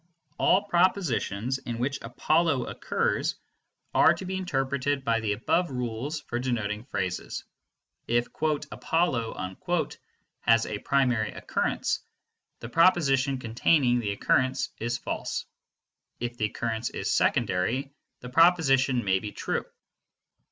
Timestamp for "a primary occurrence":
10.65-11.99